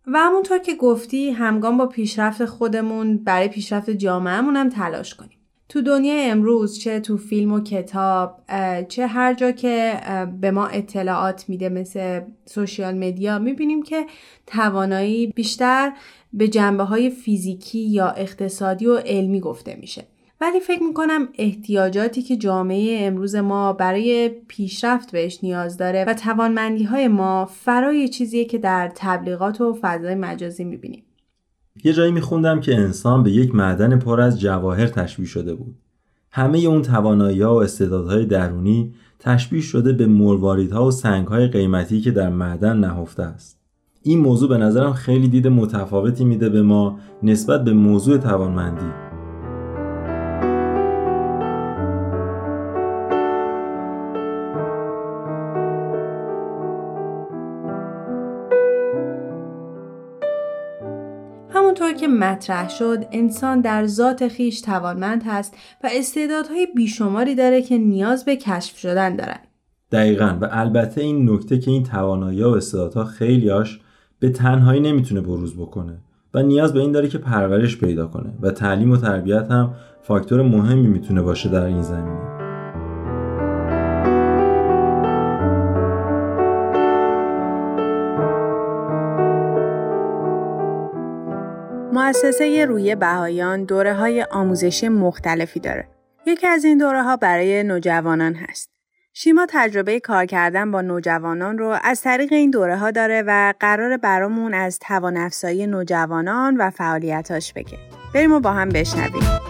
و 0.07 0.19
همونطور 0.19 0.59
که 0.59 0.75
گفتی 0.75 1.31
همگام 1.31 1.79
با 1.79 1.87
پیشرفت 1.87 2.45
خودمون 2.45 3.25
برای 3.25 3.49
پیشرفت 3.49 3.91
جامعهمون 3.91 4.57
هم 4.57 4.69
تلاش 4.69 5.15
کنیم 5.15 5.40
تو 5.71 5.81
دنیای 5.81 6.31
امروز 6.31 6.79
چه 6.79 7.01
تو 7.01 7.17
فیلم 7.17 7.53
و 7.53 7.61
کتاب 7.61 8.41
چه 8.89 9.07
هر 9.07 9.35
جا 9.35 9.51
که 9.51 10.01
به 10.41 10.51
ما 10.51 10.67
اطلاعات 10.67 11.49
میده 11.49 11.69
مثل 11.69 12.21
سوشیال 12.45 12.99
مدیا 12.99 13.39
می‌بینیم 13.39 13.83
که 13.83 14.07
توانایی 14.47 15.27
بیشتر 15.27 15.93
به 16.33 16.49
جنبه 16.49 16.83
های 16.83 17.11
فیزیکی 17.11 17.79
یا 17.79 18.09
اقتصادی 18.09 18.87
و 18.87 18.97
علمی 18.97 19.41
گفته 19.41 19.77
میشه 19.81 20.05
ولی 20.41 20.61
فکر 20.61 20.83
می‌کنم 20.83 21.29
احتیاجاتی 21.39 22.23
که 22.23 22.37
جامعه 22.37 23.07
امروز 23.07 23.35
ما 23.35 23.73
برای 23.73 24.29
پیشرفت 24.29 25.13
بهش 25.13 25.39
نیاز 25.43 25.77
داره 25.77 26.05
و 26.05 26.15
توانمندی 26.15 26.85
های 26.85 27.09
ما 27.09 27.45
فرای 27.45 28.09
چیزیه 28.09 28.45
که 28.45 28.59
در 28.59 28.93
تبلیغات 28.95 29.61
و 29.61 29.79
فضای 29.81 30.15
مجازی 30.15 30.65
می‌بینیم. 30.65 31.03
یه 31.85 31.93
جایی 31.93 32.13
میخوندم 32.13 32.61
که 32.61 32.77
انسان 32.77 33.23
به 33.23 33.31
یک 33.31 33.55
معدن 33.55 33.99
پر 33.99 34.21
از 34.21 34.41
جواهر 34.41 34.87
تشبیه 34.87 35.27
شده 35.27 35.55
بود. 35.55 35.75
همه 36.31 36.59
اون 36.59 36.83
توانایی 36.83 37.43
و 37.43 37.49
استعدادهای 37.49 38.27
درونی 38.27 38.95
تشبیه 39.19 39.61
شده 39.61 39.93
به 39.93 40.07
مرواریدها 40.07 40.87
و 40.87 40.91
سنگهای 40.91 41.47
قیمتی 41.47 42.01
که 42.01 42.11
در 42.11 42.29
معدن 42.29 42.77
نهفته 42.77 43.23
است. 43.23 43.61
این 44.03 44.19
موضوع 44.19 44.49
به 44.49 44.59
نظرم 44.59 44.93
خیلی 44.93 45.29
دید 45.29 45.49
متفاوتی 45.49 46.25
میده 46.25 46.49
به 46.49 46.63
ما 46.63 46.99
نسبت 47.23 47.65
به 47.65 47.73
موضوع 47.73 48.17
توانمندی. 48.17 49.10
همونطور 61.71 61.93
که 61.93 62.09
مطرح 62.09 62.69
شد 62.69 63.05
انسان 63.13 63.61
در 63.61 63.87
ذات 63.87 64.29
خیش 64.29 64.61
توانمند 64.61 65.23
هست 65.27 65.55
و 65.85 65.89
استعدادهای 65.93 66.67
بیشماری 66.77 67.35
داره 67.35 67.63
که 67.63 67.79
نیاز 67.79 68.25
به 68.25 68.37
کشف 68.37 68.79
شدن 68.79 69.17
دارن. 69.17 69.39
دقیقا 69.93 70.39
و 70.41 70.49
البته 70.51 71.01
این 71.01 71.31
نکته 71.31 71.59
که 71.59 71.71
این 71.71 71.83
توانایی 71.83 72.43
و 72.43 72.49
استعدادها 72.49 73.05
خیلیاش 73.05 73.81
به 74.19 74.31
تنهایی 74.31 74.81
نمی‌تونه 74.81 75.21
بروز 75.21 75.57
بکنه 75.57 75.99
و 76.35 76.43
نیاز 76.43 76.73
به 76.73 76.81
این 76.81 76.93
داره 76.93 77.09
که 77.09 77.19
پرورش 77.19 77.79
پیدا 77.79 78.07
کنه 78.07 78.33
و 78.41 78.51
تعلیم 78.51 78.91
و 78.91 78.97
تربیت 78.97 79.51
هم 79.51 79.75
فاکتور 80.03 80.43
مهمی 80.43 80.87
می‌تونه 80.87 81.23
باشه 81.23 81.49
در 81.49 81.65
این 81.65 81.83
زمینه. 81.83 82.30
مؤسسه 91.93 92.65
روی 92.65 92.95
بهایان 92.95 93.65
دوره 93.65 93.95
های 93.95 94.27
آموزشی 94.31 94.89
مختلفی 94.89 95.61
داره. 95.61 95.89
یکی 96.27 96.47
از 96.47 96.65
این 96.65 96.79
دوره 96.79 97.03
ها 97.03 97.17
برای 97.17 97.63
نوجوانان 97.63 98.35
هست. 98.35 98.71
شیما 99.13 99.47
تجربه 99.51 100.01
کار 100.01 100.27
کردن 100.27 100.71
با 100.71 100.81
نوجوانان 100.83 101.59
رو 101.59 101.79
از 101.83 102.03
طریق 102.03 102.33
این 102.33 102.51
دوره 102.51 102.77
ها 102.77 102.91
داره 102.91 103.25
و 103.27 103.55
قرار 103.61 103.97
برامون 103.97 104.55
از 104.55 104.79
توان 104.79 105.17
افزایی 105.17 105.67
نوجوانان 105.67 106.57
و 106.57 106.71
فعالیتاش 106.71 107.53
بگه. 107.53 107.79
بریم 108.15 108.33
و 108.33 108.41
با 108.41 108.53
هم 108.53 108.69
بشنویم. 108.69 109.41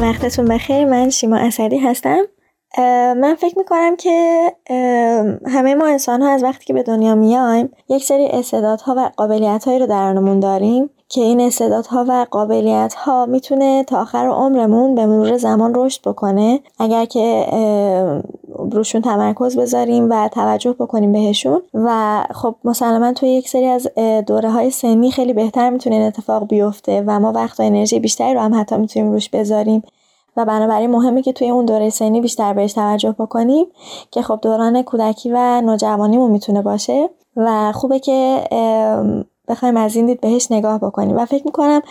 وقتتون 0.00 0.44
بخیر 0.44 0.84
من 0.84 1.10
شیما 1.10 1.38
اصلی 1.38 1.78
هستم 1.78 2.24
من 3.16 3.36
فکر 3.40 3.58
می‌کنم 3.58 3.96
که 3.96 4.52
همه 5.46 5.74
ما 5.74 5.86
انسان 5.86 6.22
ها 6.22 6.28
از 6.28 6.42
وقتی 6.44 6.64
که 6.64 6.74
به 6.74 6.82
دنیا 6.82 7.14
میایم 7.14 7.70
یک 7.88 8.04
سری 8.04 8.26
استعدادها 8.26 8.94
و 8.96 9.10
قابلیت 9.16 9.64
هایی 9.64 9.78
رو 9.78 9.86
درونمون 9.86 10.40
داریم 10.40 10.90
که 11.08 11.20
این 11.20 11.40
استعدادها 11.40 12.04
و 12.08 12.26
قابلیت 12.30 12.94
ها 12.94 13.26
می‌تونه 13.26 13.84
تا 13.84 14.00
آخر 14.00 14.26
عمرمون 14.26 14.94
به 14.94 15.06
مرور 15.06 15.36
زمان 15.36 15.72
رشد 15.74 16.08
بکنه. 16.08 16.60
اگر 16.78 17.04
که 17.04 17.46
روشون 18.70 19.00
تمرکز 19.00 19.58
بذاریم 19.58 20.10
و 20.10 20.28
توجه 20.28 20.72
بکنیم 20.72 21.12
بهشون 21.12 21.62
و 21.74 22.20
خب 22.30 22.54
مسلما 22.64 23.12
توی 23.12 23.28
یک 23.28 23.48
سری 23.48 23.66
از 23.66 23.88
دوره 24.26 24.50
های 24.50 24.70
سنی 24.70 25.10
خیلی 25.10 25.32
بهتر 25.32 25.70
می‌تونه 25.70 25.96
این 25.96 26.06
اتفاق 26.06 26.48
بیفته 26.48 27.04
و 27.06 27.20
ما 27.20 27.32
وقت 27.32 27.60
و 27.60 27.62
انرژی 27.62 28.00
بیشتری 28.00 28.34
رو 28.34 28.40
هم 28.40 28.60
حتی 28.60 28.76
می‌تونیم 28.76 29.12
روش 29.12 29.28
بذاریم. 29.28 29.82
و 30.36 30.44
بنابراین 30.44 30.90
مهمه 30.90 31.22
که 31.22 31.32
توی 31.32 31.50
اون 31.50 31.64
دوره 31.64 31.90
سنی 31.90 32.20
بیشتر 32.20 32.52
بهش 32.52 32.72
توجه 32.72 33.12
بکنیم 33.12 33.66
که 34.10 34.22
خب 34.22 34.38
دوران 34.42 34.82
کودکی 34.82 35.30
و 35.34 35.60
نوجوانیمون 35.60 36.30
می‌تونه 36.30 36.62
باشه 36.62 37.10
و 37.36 37.72
خوبه 37.72 37.98
که 37.98 38.44
بخوایم 39.48 39.76
از 39.76 39.96
این 39.96 40.06
دید 40.06 40.20
بهش 40.20 40.52
نگاه 40.52 40.78
بکنیم. 40.78 41.16
و 41.16 41.24
فکر 41.24 41.42
می‌کنم 41.44 41.82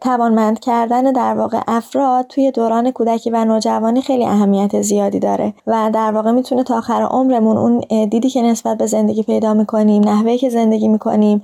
توانمند 0.00 0.60
کردن 0.60 1.12
در 1.12 1.34
واقع 1.34 1.60
افراد 1.66 2.26
توی 2.26 2.50
دوران 2.50 2.90
کودکی 2.90 3.30
و 3.30 3.44
نوجوانی 3.44 4.02
خیلی 4.02 4.24
اهمیت 4.24 4.82
زیادی 4.82 5.18
داره 5.18 5.54
و 5.66 5.90
در 5.94 6.12
واقع 6.12 6.30
می‌تونه 6.30 6.62
تا 6.62 6.78
آخر 6.78 7.02
عمرمون 7.02 7.56
اون 7.56 7.78
دیدی 8.06 8.30
که 8.30 8.42
نسبت 8.42 8.78
به 8.78 8.86
زندگی 8.86 9.22
پیدا 9.22 9.54
می‌کنیم 9.54 10.08
نحوه 10.08 10.36
که 10.36 10.48
زندگی 10.48 10.88
می‌کنیم 10.88 11.42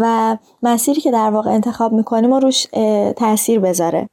و 0.00 0.36
مسیری 0.62 1.00
که 1.00 1.10
در 1.10 1.30
واقع 1.30 1.50
انتخاب 1.50 1.92
می‌کنیم 1.92 2.32
و 2.32 2.40
روش 2.40 2.66
تاثیر 3.16 3.60
بذاره. 3.60 4.08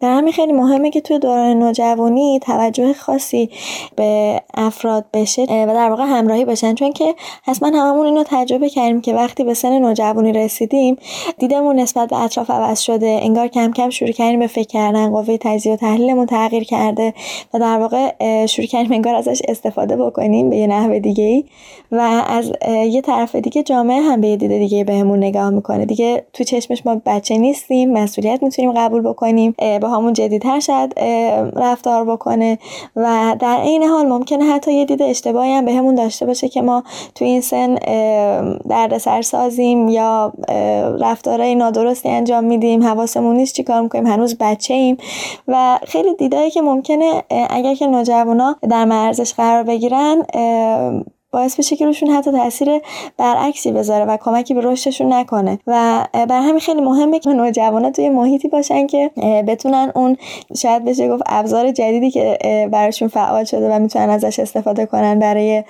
در 0.00 0.14
همین 0.14 0.32
خیلی 0.32 0.52
مهمه 0.52 0.90
که 0.90 1.00
توی 1.00 1.18
دوران 1.18 1.58
نوجوانی 1.58 2.40
توجه 2.42 2.92
خاصی 2.92 3.50
به 3.96 4.40
افراد 4.54 5.04
بشه 5.14 5.42
و 5.42 5.74
در 5.74 5.90
واقع 5.90 6.04
همراهی 6.04 6.44
بشن. 6.44 6.74
چون 6.74 6.92
که 6.92 7.14
حتما 7.42 7.68
هممون 7.68 8.06
اینو 8.06 8.24
تجربه 8.26 8.68
کردیم 8.68 9.00
که 9.00 9.14
وقتی 9.14 9.44
به 9.44 9.54
سن 9.54 9.78
نوجوانی 9.78 10.32
رسیدیم 10.32 10.96
دیدمون 11.38 11.76
نسبت 11.76 12.08
به 12.08 12.16
اطراف 12.16 12.50
عوض 12.50 12.80
شده 12.80 13.20
انگار 13.22 13.48
کم 13.48 13.72
کم 13.72 13.90
شروع 13.90 14.10
کردیم 14.10 14.38
به 14.38 14.46
فکر 14.46 14.66
کردن 14.66 15.10
قوه 15.10 15.36
تجزیه 15.36 15.72
و 15.72 15.76
تحلیلمون 15.76 16.26
تغییر 16.26 16.64
کرده 16.64 17.14
و 17.54 17.58
در 17.58 17.78
واقع 17.78 18.46
شروع 18.46 18.66
کردیم 18.66 18.92
انگار 18.92 19.14
ازش 19.14 19.42
استفاده 19.48 19.96
بکنیم 19.96 20.50
به 20.50 20.56
یه 20.56 20.66
نحو 20.66 20.98
دیگه 20.98 21.24
ای 21.24 21.44
و 21.92 22.24
از 22.28 22.52
یه 22.66 23.00
طرف 23.00 23.34
دیگه 23.34 23.62
جامعه 23.62 24.00
هم 24.00 24.20
به 24.20 24.28
یه 24.28 24.36
دید 24.36 24.58
دیگه 24.58 24.84
بهمون 24.84 25.18
نگاه 25.18 25.50
می‌کنه. 25.50 25.84
دیگه 25.84 26.26
تو 26.32 26.44
چشمش 26.44 26.86
ما 26.86 27.02
بچه 27.06 27.38
نیستیم 27.38 27.92
مسئولیت 27.92 28.42
می‌تونیم 28.42 28.72
قبول 28.72 29.02
بکنیم 29.02 29.54
با 29.86 29.92
همون 29.92 30.12
جدیدتر 30.12 30.60
شاید 30.60 30.98
رفتار 31.56 32.04
بکنه 32.04 32.58
و 32.96 33.36
در 33.40 33.60
این 33.60 33.82
حال 33.82 34.06
ممکنه 34.06 34.44
حتی 34.44 34.74
یه 34.74 34.84
دید 34.84 35.02
اشتباهی 35.02 35.52
هم 35.52 35.64
بهمون 35.64 35.94
داشته 35.94 36.26
باشه 36.26 36.48
که 36.48 36.62
ما 36.62 36.84
تو 37.14 37.24
این 37.24 37.40
سن 37.40 37.74
دردسر 38.68 39.22
سازیم 39.22 39.88
یا 39.88 40.32
رفتارهای 41.00 41.54
نادرستی 41.54 42.08
انجام 42.08 42.44
میدیم 42.44 42.82
حواسمون 42.82 43.36
نیست 43.36 43.54
چیکار 43.54 43.82
می‌کنیم 43.82 44.06
هنوز 44.06 44.36
بچه 44.40 44.74
ایم 44.74 44.96
و 45.48 45.78
خیلی 45.86 46.14
دیدایی 46.14 46.50
که 46.50 46.62
ممکنه 46.62 47.22
اگر 47.50 47.74
که 47.74 47.86
نوجوانا 47.86 48.56
در 48.70 48.84
مرزش 48.84 49.34
قرار 49.34 49.62
بگیرن 49.62 50.22
باعث 51.32 51.58
بشه 51.58 51.76
که 51.76 51.86
روشون 51.86 52.10
حتی 52.10 52.30
تاثیر 52.30 52.80
برعکسی 53.18 53.72
بذاره 53.72 54.04
و 54.04 54.16
کمکی 54.16 54.54
به 54.54 54.60
رشدشون 54.60 55.12
نکنه. 55.12 55.58
و 55.66 56.06
بر 56.12 56.40
همین 56.40 56.60
خیلی 56.60 56.80
مهمه 56.80 57.18
که 57.18 57.30
نوجوانا 57.30 57.90
توی 57.90 58.08
محیطی 58.08 58.48
باشن 58.48 58.86
که 58.86 59.10
بتونن 59.46 59.92
اون 59.94 60.16
شاید 60.56 60.84
بشه 60.84 61.08
گفت 61.08 61.22
ابزار 61.26 61.70
جدیدی 61.70 62.10
که 62.10 62.38
براشون 62.72 63.08
فعال 63.08 63.44
شده 63.44 63.70
و 63.70 63.78
می‌تونن 63.78 64.10
ازش 64.10 64.38
استفاده 64.38 64.86
کنن 64.86 65.18
برای 65.18 65.64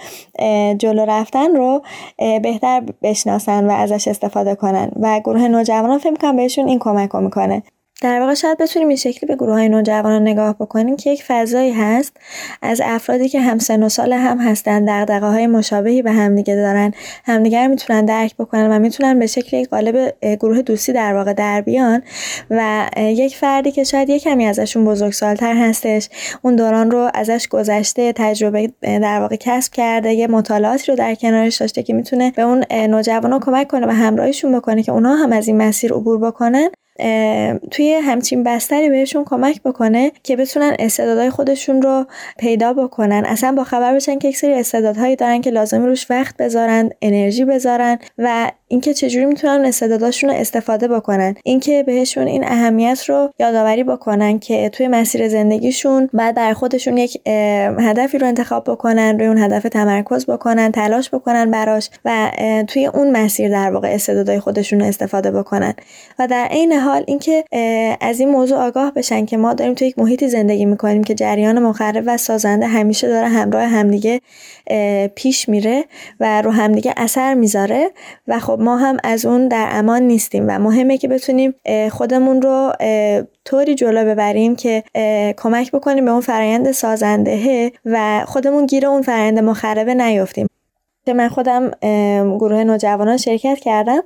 جلو 0.78 1.04
رفتن 1.04 1.56
رو 1.56 1.82
بهتر 2.18 2.82
بشناسن 3.02 3.70
و 3.70 3.72
ازش 3.72 4.08
استفاده 4.08 4.54
کنن. 4.54 4.90
و 5.00 5.20
گروه 5.20 5.48
نوجوانان 5.48 5.98
فکر 5.98 6.10
می‌کنم 6.10 6.36
بهشون 6.36 6.68
این 6.68 6.78
کمک 6.78 7.10
رو 7.10 7.20
می‌کنه. 7.20 7.62
در 8.02 8.20
واقع 8.20 8.34
شاید 8.34 8.58
بتونیم 8.58 8.88
این 8.88 8.96
شکلی 8.96 9.26
به 9.28 9.36
گروه 9.36 9.54
های 9.54 9.68
نوجوانان 9.68 10.22
نگاه 10.22 10.54
بکنیم 10.54 10.96
که 10.96 11.10
یک 11.10 11.22
فضایی 11.22 11.72
هست 11.72 12.16
از 12.62 12.80
افرادی 12.84 13.28
که 13.28 13.40
هم 13.40 13.58
سن 13.58 13.82
و 13.82 13.88
سال 13.88 14.12
هم 14.12 14.38
هستن 14.38 14.84
دقدقه 14.84 15.26
های 15.26 15.46
مشابهی 15.46 16.02
به 16.02 16.12
همدیگه 16.12 16.54
دارن 16.54 16.92
همدیگه 17.24 17.66
می‌تونن 17.66 18.04
درک 18.04 18.36
بکنن 18.36 18.70
و 18.70 18.78
می‌تونن 18.78 19.18
به 19.18 19.26
شکل 19.26 19.56
یک 19.56 19.68
قالب 19.68 20.14
گروه 20.40 20.62
دوستی 20.62 20.92
در 20.92 21.14
واقع 21.14 21.32
در 21.32 21.60
بیان 21.60 22.02
و 22.50 22.86
یک 22.96 23.36
فردی 23.36 23.70
که 23.70 23.84
شاید 23.84 24.08
یک 24.08 24.22
کمی 24.22 24.46
ازشون 24.46 24.84
بزرگسالتر 24.84 25.56
هستش 25.56 26.08
اون 26.42 26.56
دوران 26.56 26.90
رو 26.90 27.10
ازش 27.14 27.48
گذشته 27.48 28.12
تجربه 28.12 28.72
در 28.82 29.20
واقع 29.20 29.36
کسب 29.36 29.72
کرده 29.72 30.12
یه 30.12 30.26
مطالعاتی 30.26 30.92
رو 30.92 30.96
در 30.96 31.14
کنارش 31.14 31.56
داشته 31.56 31.82
که 31.82 31.92
می‌تونه 31.92 32.32
به 32.36 32.42
اون 32.42 32.64
نوجوانان 32.70 33.40
کمک 33.40 33.68
کنه 33.68 33.86
و 33.86 33.90
همراهیشون 33.90 34.58
بکنه 34.58 34.82
که 34.82 34.92
اونها 34.92 35.16
هم 35.16 35.32
از 35.32 35.48
این 35.48 35.56
مسیر 35.56 35.92
عبور 35.92 36.18
بکنن. 36.18 36.68
توی 37.70 37.92
همچین 37.94 38.44
بستری 38.44 38.90
بهشون 38.90 39.24
کمک 39.24 39.62
بکنه 39.62 40.12
که 40.22 40.36
بتونن 40.36 40.76
استعدادهای 40.78 41.30
خودشون 41.30 41.82
رو 41.82 42.06
پیدا 42.38 42.72
بکنن. 42.72 43.24
اصلا 43.26 43.52
با 43.52 43.64
خبر 43.64 43.94
بشن 43.94 44.18
که 44.18 44.28
یک 44.28 44.36
سری 44.36 44.52
استعدادهایی 44.52 45.16
دارن 45.16 45.40
که 45.40 45.50
لازمی 45.50 45.86
روش 45.86 46.10
وقت 46.10 46.36
بذارن 46.36 46.90
انرژی 47.02 47.44
بذارن 47.44 47.98
و 48.18 48.50
اینکه 48.68 48.94
چجوری 48.94 49.24
می‌تونن 49.24 49.64
استعداداشون 49.64 50.30
رو 50.30 50.36
استفاده 50.36 50.88
بکنن. 50.88 51.34
اینکه 51.44 51.82
بهشون 51.82 52.26
این 52.26 52.44
اهمیت 52.44 53.04
رو 53.08 53.30
یادآوری 53.38 53.84
بکنن 53.84 54.38
که 54.38 54.68
توی 54.68 54.88
مسیر 54.88 55.28
زندگیشون 55.28 56.10
بعد 56.12 56.34
در 56.34 56.52
خودشون 56.52 56.96
یک 56.96 57.20
هدفی 57.78 58.18
رو 58.18 58.26
انتخاب 58.26 58.70
بکنن 58.70 59.18
روی 59.18 59.26
اون 59.26 59.38
هدف 59.38 59.62
تمرکز 59.62 60.26
بکنن 60.26 60.72
تلاش 60.72 61.10
بکنن 61.10 61.50
براش 61.50 61.90
و 62.04 62.30
توی 62.68 62.86
اون 62.86 63.10
مسیر 63.10 63.50
در 63.50 63.70
واقع 63.70 63.88
استعدادهای 63.88 64.40
خودشون 64.40 64.80
رو 64.80 64.86
استفاده 64.86 65.30
بکنن. 65.30 65.74
و 66.18 66.26
در 66.26 66.44
عین 66.50 66.72
حال 66.86 67.04
اینکه 67.06 67.44
از 68.00 68.20
این 68.20 68.28
موضوع 68.28 68.58
آگاه 68.58 68.92
بشن 68.92 69.26
که 69.26 69.36
ما 69.36 69.54
داریم 69.54 69.74
توی 69.74 69.88
یک 69.88 69.98
محیطی 69.98 70.28
زندگی 70.28 70.64
می‌کنیم 70.64 71.04
که 71.04 71.14
جریان 71.14 71.58
مخرب 71.58 72.04
و 72.06 72.16
سازنده 72.16 72.66
همیشه 72.66 73.08
داره 73.08 73.28
همراه 73.28 73.64
همدیگه 73.64 74.20
پیش 75.14 75.48
میره 75.48 75.84
و 76.20 76.42
رو 76.42 76.50
همدیگه 76.50 76.94
اثر 76.96 77.34
می‌ذاره 77.34 77.90
و 78.28 78.38
خب 78.38 78.58
ما 78.60 78.76
هم 78.76 78.96
از 79.04 79.26
اون 79.26 79.48
در 79.48 79.68
امان 79.70 80.02
نیستیم 80.02 80.44
و 80.48 80.58
مهمه 80.58 80.98
که 80.98 81.08
بتونیم 81.08 81.54
خودمون 81.90 82.42
رو 82.42 82.72
طوری 83.44 83.74
جلو 83.74 84.04
ببریم 84.04 84.56
که 84.56 84.84
کمک 85.36 85.72
بکنیم 85.72 86.04
به 86.04 86.10
اون 86.10 86.20
فرایند 86.20 86.72
سازندهه 86.72 87.72
و 87.84 88.24
خودمون 88.26 88.66
گیر 88.66 88.86
اون 88.86 89.02
فرایند 89.02 89.38
مخربه 89.38 89.94
نیفتیم 89.94 90.46
که 91.06 91.14
من 91.14 91.28
خودم 91.28 91.70
گروه 92.38 92.64
نوجوانان 92.64 93.16
شرکت 93.16 93.58
کردم 93.58 94.02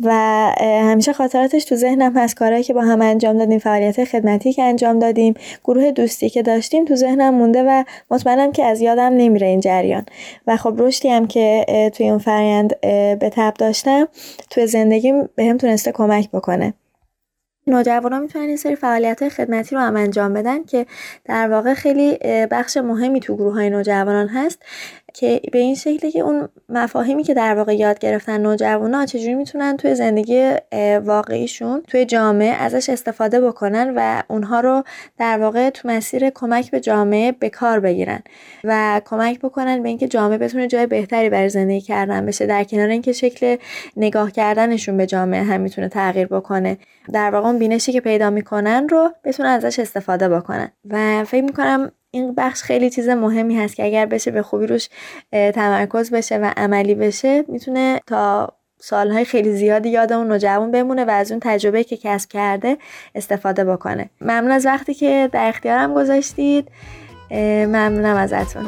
و 0.00 0.12
همیشه 0.60 1.12
خاطراتش 1.12 1.64
تو 1.64 1.76
ذهنم 1.76 2.16
هست. 2.16 2.36
کارهایی 2.36 2.64
که 2.64 2.74
با 2.74 2.80
هم 2.80 3.02
انجام 3.02 3.38
دادیم 3.38 3.58
فعالیت 3.58 4.04
خدمتی 4.04 4.52
که 4.52 4.62
انجام 4.62 4.98
دادیم 4.98 5.34
گروه 5.64 5.90
دوستی 5.90 6.30
که 6.30 6.42
داشتیم 6.42 6.84
تو 6.84 6.96
ذهنم 6.96 7.34
مونده 7.34 7.62
و 7.62 7.84
مطمئنم 8.10 8.52
که 8.52 8.64
از 8.64 8.80
یادم 8.80 9.12
نمیره 9.16 9.46
این 9.46 9.60
جریان. 9.60 10.06
و 10.46 10.56
خب 10.56 10.74
رشدی 10.78 11.08
هم 11.08 11.26
که 11.26 11.66
توی 11.94 12.08
اون 12.08 12.18
فرایند 12.18 12.80
به 13.18 13.30
تب 13.32 13.54
داشتم 13.54 14.08
توی 14.50 14.66
زندگیم 14.66 15.28
به 15.34 15.44
هم 15.44 15.56
تونسته 15.56 15.92
کمک 15.92 16.30
بکنه. 16.30 16.74
نوجوانان 17.66 18.22
می‌تونن 18.22 18.44
این 18.44 18.56
سری 18.56 18.76
فعالیت 18.76 19.28
خدمتی 19.28 19.74
رو 19.74 19.80
هم 19.80 19.96
انجام 19.96 20.34
بدن 20.34 20.64
که 20.64 20.86
در 21.24 21.48
واقع 21.50 21.74
خیلی 21.74 22.18
بخش 22.50 22.76
مهمی 22.76 23.20
تو 23.20 23.36
گروه 23.36 23.54
های 23.54 23.70
نوجوانان 23.70 24.28
هست. 24.28 24.58
که 25.14 25.40
به 25.52 25.58
این 25.58 25.74
شکلی 25.74 26.10
که 26.10 26.20
اون 26.20 26.48
مفاهیمی 26.68 27.22
که 27.22 27.34
در 27.34 27.54
واقع 27.54 27.76
یاد 27.76 27.98
گرفتن 27.98 28.40
نوجوانا 28.40 29.06
چجوری 29.06 29.34
می‌تونن 29.34 29.76
توی 29.76 29.94
زندگی 29.94 30.52
واقعیشون 31.04 31.82
توی 31.88 32.04
جامعه 32.04 32.52
ازش 32.52 32.90
استفاده 32.90 33.40
بکنن 33.40 33.92
و 33.96 34.22
اونها 34.28 34.60
رو 34.60 34.82
در 35.18 35.38
واقع 35.38 35.70
تو 35.70 35.88
مسیر 35.88 36.30
کمک 36.30 36.70
به 36.70 36.80
جامعه 36.80 37.32
به 37.32 37.50
کار 37.50 37.80
بگیرن 37.80 38.22
و 38.64 39.00
کمک 39.04 39.38
بکنن 39.40 39.82
به 39.82 39.88
اینکه 39.88 40.08
جامعه 40.08 40.38
بتونه 40.38 40.66
جای 40.66 40.86
بهتری 40.86 41.30
برای 41.30 41.48
زندگی 41.48 41.80
کردن 41.80 42.26
بشه. 42.26 42.46
در 42.46 42.64
کنار 42.64 42.88
اینکه 42.88 43.12
شکل 43.12 43.56
نگاه 43.96 44.30
کردنشون 44.30 44.96
به 44.96 45.06
جامعه 45.06 45.42
هم 45.42 45.60
می‌تونه 45.60 45.88
تغییر 45.88 46.26
بکنه 46.26 46.78
در 47.12 47.30
واقع 47.30 47.46
اون 47.46 47.58
بینشی 47.58 47.92
که 47.92 48.00
پیدا 48.00 48.30
می‌کنن 48.30 48.88
رو 48.88 49.10
بتونن 49.24 49.48
ازش 49.48 49.78
استفاده 49.78 50.28
بکنن. 50.28 50.72
و 50.90 51.24
فکر 51.24 51.44
می‌کنم 51.44 51.92
این 52.14 52.34
بخش 52.34 52.62
خیلی 52.62 52.90
چیز 52.90 53.08
مهمی 53.08 53.56
هست 53.56 53.76
که 53.76 53.84
اگر 53.84 54.06
بشه 54.06 54.30
به 54.30 54.42
خوبی 54.42 54.66
روش 54.66 54.88
تمرکز 55.32 56.10
بشه 56.10 56.38
و 56.38 56.52
عملی 56.56 56.94
بشه 56.94 57.44
می‌تونه 57.48 58.00
تا 58.06 58.52
سالهای 58.78 59.24
خیلی 59.24 59.52
زیادی 59.52 59.88
یاد 59.88 60.12
اون 60.12 60.28
نوجوان 60.28 60.70
بمونه 60.70 61.04
و 61.04 61.10
از 61.10 61.30
اون 61.30 61.40
تجربه 61.42 61.84
که 61.84 61.96
کسب 61.96 62.30
کرده 62.30 62.76
استفاده 63.14 63.64
بکنه. 63.64 64.10
ممنون 64.20 64.50
از 64.50 64.66
وقتی 64.66 64.94
که 64.94 65.28
در 65.32 65.48
اختیارم 65.48 65.94
گذاشتید. 65.94 66.68
ممنونم 67.66 68.16
ازتون. 68.16 68.66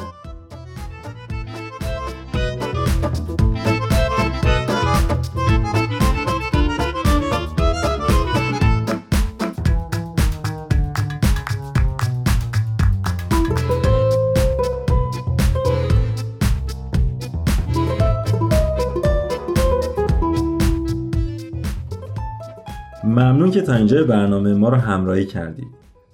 ممنون 23.15 23.51
که 23.51 23.63
تا 23.63 23.75
اینجا 23.75 24.05
برنامه 24.05 24.55
ما 24.55 24.69
رو 24.69 24.77
همراهی 24.77 25.27
کردید 25.27 25.69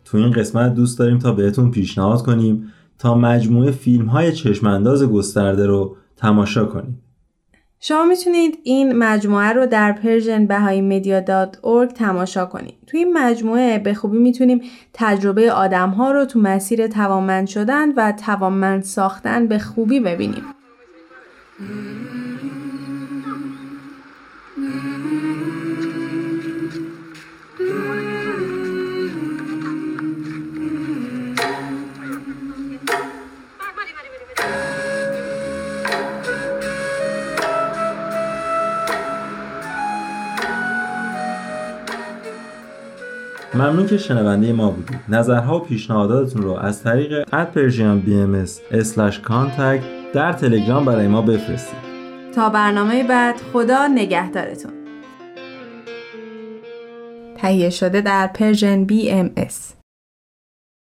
تو 0.05 0.19
این 0.19 0.31
قسمت 0.31 0.75
دوست 0.75 0.99
داریم 0.99 1.19
تا 1.19 1.33
بهتون 1.33 1.71
پیشنهاد 1.71 2.23
کنیم 2.23 2.73
تا 2.99 3.15
مجموعه 3.15 3.71
فیلم 3.71 4.07
های 4.07 4.33
چشمانداز 4.33 5.03
گسترده 5.03 5.67
رو 5.67 5.97
تماشا 6.17 6.65
کنید 6.65 7.11
شما 7.83 8.05
می‌تونید 8.05 8.59
این 8.65 8.99
مجموعه 8.99 9.53
رو 9.53 9.67
در 9.67 9.99
persianbahaimedia.org 10.03 11.93
تماشا 11.95 12.47
کنید. 12.47 12.75
توی 12.87 13.01
این 13.01 13.13
مجموعه 13.13 13.79
به 13.79 13.95
خوبی 13.95 14.19
می‌تونیم 14.19 14.61
تجربه 14.95 15.53
آدم 15.53 15.91
ها 15.91 16.13
رو 16.13 16.25
تو 16.25 16.39
مسیر 16.39 16.87
توانمند 16.87 17.47
شدن 17.47 17.93
و 17.93 18.13
توانمند 18.13 18.83
ساختن 18.83 19.47
به 19.47 19.59
خوبی 19.59 20.01
ببینیم. 20.01 20.45
ممنون 43.61 43.87
که 43.87 43.99
شنونده 43.99 44.53
ما 44.53 44.71
بودید. 44.71 45.01
نظرها 45.09 45.57
و 45.57 45.61
پیشنهاداتتون 45.61 46.43
رو 46.43 46.53
از 46.53 46.83
طریق 46.83 47.29
@persianbms 47.29 48.51
contact 49.29 50.15
در 50.15 50.33
تلگرام 50.33 50.85
برای 50.85 51.09
ما 51.09 51.23
بفرستید. 51.23 51.79
تا 52.35 52.49
برنامه 52.49 53.05
بعد 53.05 53.37
خدا 53.53 53.87
نگهدارتون. 53.87 54.73
تهیه 57.37 57.71
شده 57.71 58.01
در 58.01 58.27
پرژن 58.27 58.87
BMS 58.87 59.80